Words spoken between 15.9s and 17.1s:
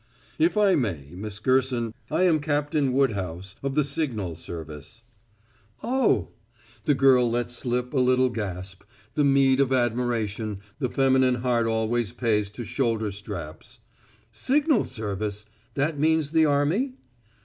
means the army?"